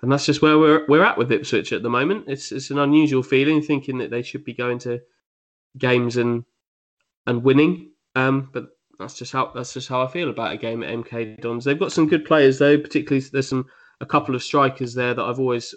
[0.03, 2.25] and that's just where we're we're at with Ipswich at the moment.
[2.29, 5.01] It's it's an unusual feeling thinking that they should be going to
[5.79, 6.45] games and
[7.27, 7.91] and winning.
[8.15, 8.67] Um, but
[8.99, 11.65] that's just how that's just how I feel about a game at MK Dons.
[11.65, 13.67] They've got some good players though, particularly there's some
[14.01, 15.75] a couple of strikers there that I've always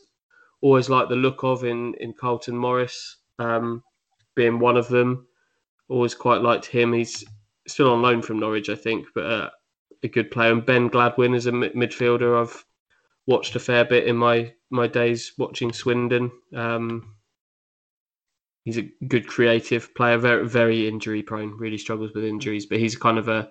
[0.62, 3.84] always liked the look of in in Carlton Morris, um,
[4.36, 5.27] being one of them.
[5.89, 6.91] Always quite liked him.
[6.91, 7.23] He's
[7.67, 9.49] still on loan from Norwich, I think, but uh,
[10.03, 10.51] a good player.
[10.51, 12.65] And Ben Gladwin is a mid- midfielder I've
[13.28, 16.32] watched a fair bit in my my days watching Swindon.
[16.56, 17.16] Um,
[18.63, 21.58] he's a good creative player, very very injury prone.
[21.58, 23.50] Really struggles with injuries, but he's kind of a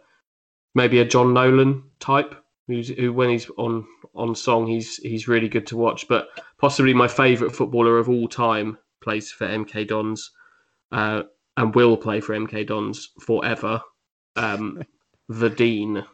[0.75, 2.35] maybe a Jon Nolan type.
[2.67, 6.09] Who's who when he's on on song, he's he's really good to watch.
[6.09, 10.33] But possibly my favourite footballer of all time plays for MK Dons,
[10.91, 11.23] uh,
[11.57, 13.81] and will play for MK Dons forever.
[14.35, 14.83] Um,
[15.29, 16.05] the Dean,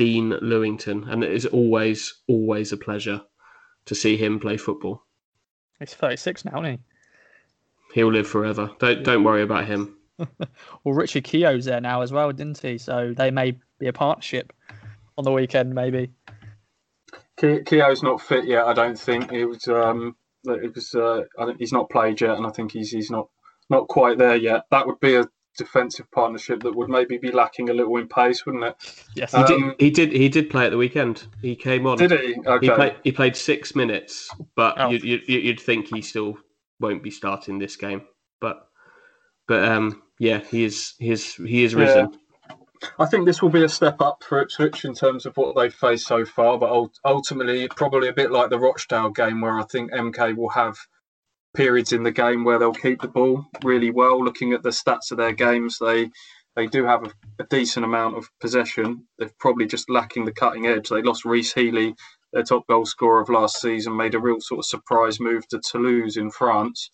[0.00, 3.20] Dean Lewington, and it is always always a pleasure
[3.84, 5.04] to see him play football.
[5.78, 6.78] He's 36 now, isn't he?
[7.92, 8.70] He'll live forever.
[8.78, 9.98] Don't don't worry about him.
[10.84, 12.78] Well, Richard Keogh's there now as well, didn't he?
[12.78, 14.54] So they may be a partnership
[15.18, 16.12] on the weekend, maybe.
[17.36, 18.64] Ke- Keogh's not fit yet.
[18.64, 19.68] I don't think it was.
[19.68, 20.94] Um, it was.
[20.94, 23.28] Uh, I think he's not played yet, and I think he's he's not
[23.68, 24.64] not quite there yet.
[24.70, 28.44] That would be a defensive partnership that would maybe be lacking a little in pace,
[28.46, 29.04] wouldn't it?
[29.14, 29.32] Yes.
[29.32, 31.26] He Um, did he did he did play at the weekend.
[31.42, 31.98] He came on.
[31.98, 32.36] Did he?
[32.46, 32.66] Okay.
[32.66, 34.90] He played he played six minutes, but Oh.
[34.90, 36.38] you, you, you- you'd think he still
[36.78, 38.02] won't be starting this game.
[38.40, 38.66] But
[39.48, 41.80] but um yeah, he is he is he is Yeah.
[41.80, 42.18] risen.
[42.98, 45.74] I think this will be a step up for Ipswich in terms of what they've
[45.74, 49.92] faced so far, but ultimately, probably a bit like the Rochdale game, where I think
[49.92, 50.78] MK will have
[51.54, 54.24] periods in the game where they'll keep the ball really well.
[54.24, 56.10] Looking at the stats of their games, they
[56.56, 59.06] they do have a, a decent amount of possession.
[59.18, 60.88] They're probably just lacking the cutting edge.
[60.88, 61.94] They lost Rhys Healey
[62.32, 65.60] their top goal scorer of last season, made a real sort of surprise move to
[65.60, 66.90] Toulouse in France.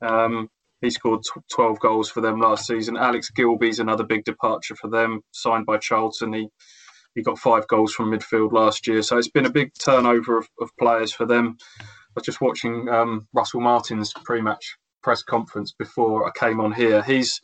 [0.00, 0.48] Um,
[0.80, 2.96] he scored 12 goals for them last season.
[2.96, 6.32] Alex Gilbey's another big departure for them, signed by Charlton.
[6.32, 6.48] He
[7.14, 10.48] he got five goals from midfield last year, so it's been a big turnover of,
[10.60, 11.56] of players for them.
[12.16, 17.02] I was just watching um, Russell Martin's pre-match press conference before I came on here.
[17.02, 17.42] He's,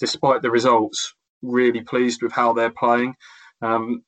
[0.00, 1.12] despite the results,
[1.42, 3.16] really pleased with how they're playing.
[3.60, 4.02] Um,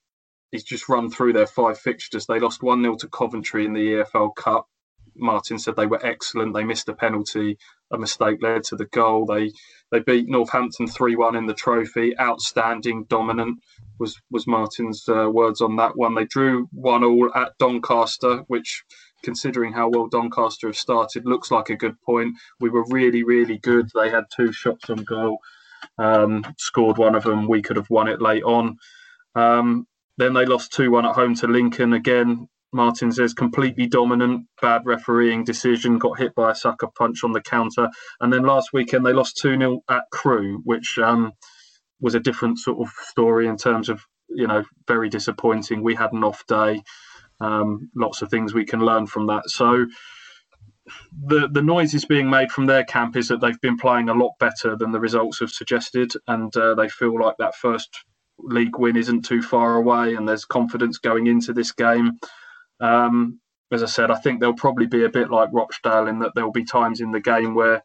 [0.50, 2.24] he's just run through their five fixtures.
[2.24, 4.66] They lost 1 0 to Coventry in the EFL Cup.
[5.14, 6.54] Martin said they were excellent.
[6.54, 7.58] They missed a penalty.
[7.92, 9.26] A mistake led to the goal.
[9.26, 9.52] They
[9.92, 12.18] they beat Northampton 3 1 in the trophy.
[12.18, 13.58] Outstanding, dominant
[13.98, 16.14] was, was Martin's uh, words on that one.
[16.14, 18.82] They drew 1 all at Doncaster, which
[19.22, 22.36] considering how well Doncaster have started, looks like a good point.
[22.60, 23.90] We were really, really good.
[23.94, 25.38] They had two shots on goal,
[25.98, 27.48] um, scored one of them.
[27.48, 28.76] We could have won it late on.
[29.34, 29.86] Um,
[30.18, 31.92] then they lost 2 1 at home to Lincoln.
[31.92, 37.32] Again, Martin says completely dominant, bad refereeing decision, got hit by a sucker punch on
[37.32, 37.88] the counter.
[38.20, 41.32] And then last weekend they lost 2 0 at Crewe, which um,
[42.00, 45.82] was a different sort of story in terms of, you know, very disappointing.
[45.82, 46.82] We had an off day.
[47.40, 49.50] Um, lots of things we can learn from that.
[49.50, 49.86] So
[51.24, 54.14] the the noise is being made from their camp is that they've been playing a
[54.14, 58.04] lot better than the results have suggested, and uh, they feel like that first
[58.38, 62.18] league win isn't too far away, and there's confidence going into this game.
[62.80, 63.40] Um,
[63.72, 66.52] as I said, I think they'll probably be a bit like Rochdale in that there'll
[66.52, 67.82] be times in the game where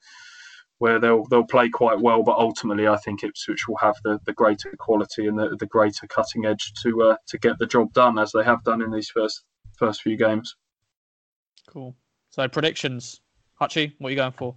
[0.82, 4.34] where they'll they'll play quite well, but ultimately I think Ipswich will have the, the
[4.34, 8.17] greater quality and the, the greater cutting edge to uh, to get the job done
[8.17, 9.43] as they have done in these first
[9.77, 10.55] first few games.
[11.67, 11.95] Cool.
[12.32, 13.21] So predictions,
[13.61, 14.55] Hutchie, what are you going for?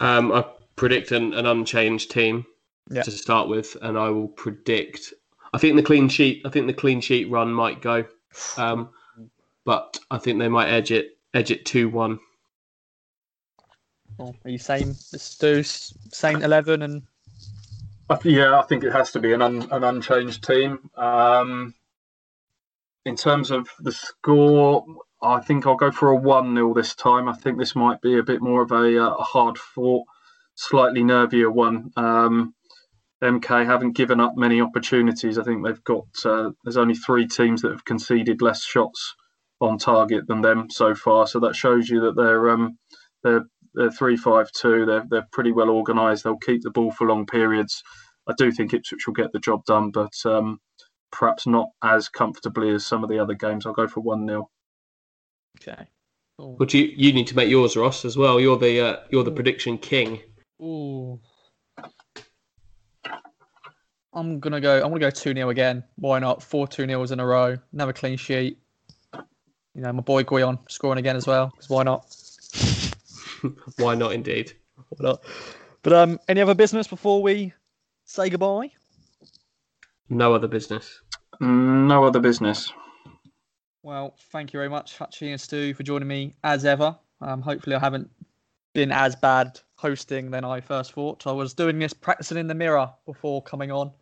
[0.00, 0.44] Um, I
[0.76, 2.44] predict an, an unchanged team
[2.90, 3.00] Yeah.
[3.00, 5.14] to start with, and I will predict.
[5.54, 6.42] I think the clean sheet.
[6.44, 8.04] I think the clean sheet run might go,
[8.58, 8.90] um,
[9.64, 11.16] but I think they might edge it.
[11.32, 12.18] Edge it two one.
[14.18, 14.36] Cool.
[14.44, 15.00] Are you same?
[15.12, 17.02] Let's do s- same eleven and
[18.08, 20.90] I th- yeah, I think it has to be an un- an unchanged team.
[20.96, 21.74] Um,
[23.06, 24.84] in terms of the score,
[25.22, 27.28] I think I'll go for a one 0 this time.
[27.28, 30.06] I think this might be a bit more of a, uh, hard fought,
[30.56, 31.92] slightly nervier one.
[31.96, 32.54] Um,
[33.22, 35.38] MK haven't given up many opportunities.
[35.38, 39.14] I think they've got uh, there's only three teams that have conceded less shots
[39.60, 41.26] on target than them so far.
[41.26, 42.78] So that shows you that they're um,
[43.24, 44.86] they're they're three five two.
[44.86, 46.24] They're they're pretty well organised.
[46.24, 47.82] They'll keep the ball for long periods.
[48.26, 50.60] I do think Ipswich will get the job done, but um,
[51.12, 53.66] perhaps not as comfortably as some of the other games.
[53.66, 54.48] I'll go for one 0
[55.60, 55.88] okay.
[56.38, 56.56] Cool.
[56.58, 58.40] But you you need to make yours, Ross, as well.
[58.40, 60.20] You're the uh, you're the prediction king.
[60.60, 61.20] Ooh.
[64.12, 64.76] I'm gonna go.
[64.76, 65.84] I'm gonna go two 0 again.
[65.96, 66.42] Why not?
[66.42, 67.56] Four two nils in a row.
[67.72, 68.58] Another clean sheet.
[69.12, 71.48] You know, my boy Gwion scoring again as well.
[71.48, 72.12] Because why not?
[73.78, 74.12] Why not?
[74.12, 74.52] Indeed.
[74.88, 75.24] Why not?
[75.82, 77.52] But um, any other business before we
[78.04, 78.70] say goodbye?
[80.08, 81.00] No other business.
[81.40, 82.72] No other business.
[83.82, 86.96] Well, thank you very much, Hutchie and Stu, for joining me as ever.
[87.20, 88.08] Um, hopefully, I haven't
[88.72, 91.26] been as bad hosting than I first thought.
[91.26, 93.92] I was doing this practicing in the mirror before coming on,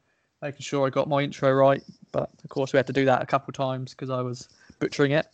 [0.41, 1.83] making sure I got my intro right.
[2.13, 4.49] But of course, we had to do that a couple of times because I was
[4.79, 5.27] butchering it.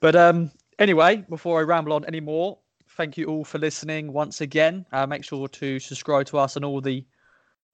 [0.00, 2.58] But um, anyway, before I ramble on anymore,
[2.96, 4.86] thank you all for listening once again.
[4.92, 7.04] Uh, make sure to subscribe to us on all the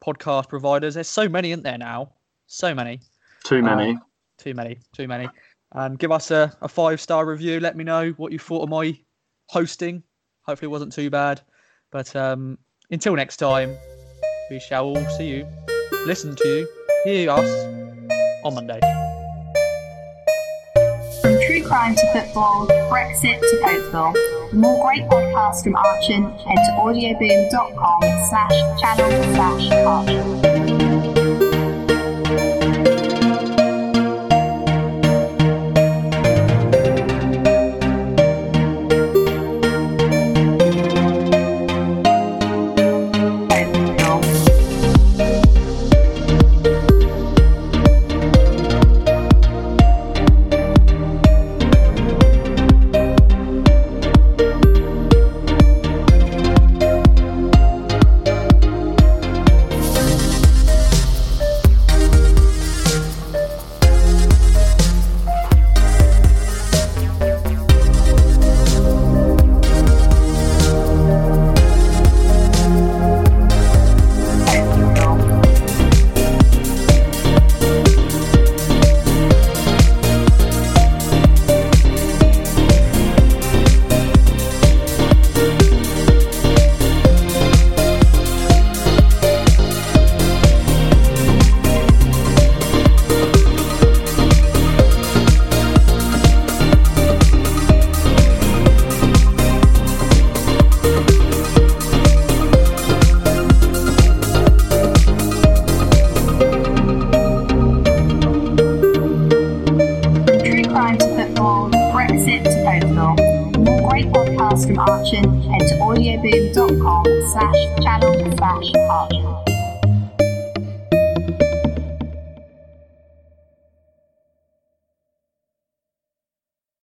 [0.04, 0.94] podcast providers.
[0.94, 2.12] There's so many, isn't there now?
[2.46, 3.00] So many
[3.44, 3.98] Too many.
[4.38, 5.28] too many, too many.
[5.74, 7.60] And give us a, a five star review.
[7.60, 8.98] Let me know what you thought of my
[9.46, 10.02] hosting.
[10.42, 11.40] Hopefully, it wasn't too bad.
[11.90, 12.58] But um,
[12.90, 13.74] until next time,
[14.50, 15.46] we shall all see you,
[16.04, 16.68] listen to you,
[17.04, 17.48] hear us
[18.44, 18.80] on Monday.
[21.22, 24.41] From true crime to football, Brexit to Cokeville.
[24.52, 30.71] For more great podcasts from Archon, head to audioboom.com slash channel slash Archon.